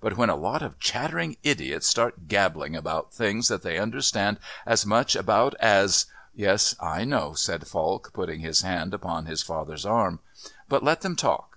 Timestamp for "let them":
10.82-11.14